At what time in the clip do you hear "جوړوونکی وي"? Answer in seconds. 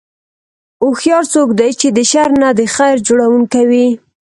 3.07-3.87